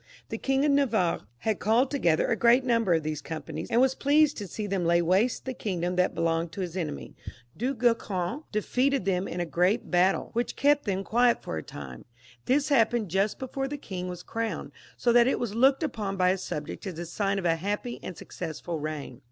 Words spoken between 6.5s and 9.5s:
to his enemy. Du Guesclin defeated them in a N